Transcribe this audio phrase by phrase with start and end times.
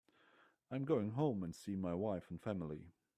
[0.71, 2.87] I'm going home and see my wife and family.